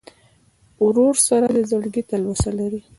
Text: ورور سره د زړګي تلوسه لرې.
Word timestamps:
ورور 0.85 1.15
سره 1.27 1.47
د 1.55 1.57
زړګي 1.69 2.03
تلوسه 2.09 2.49
لرې. 2.59 2.81